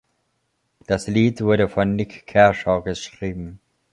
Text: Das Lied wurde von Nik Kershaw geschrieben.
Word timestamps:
Das 0.87 1.05
Lied 1.07 1.41
wurde 1.41 1.69
von 1.69 1.95
Nik 1.95 2.25
Kershaw 2.25 2.81
geschrieben. 2.81 3.59